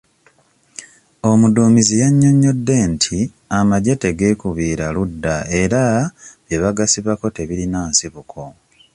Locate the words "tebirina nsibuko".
7.35-8.41